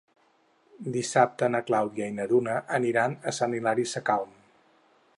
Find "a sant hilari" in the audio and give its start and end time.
3.33-3.87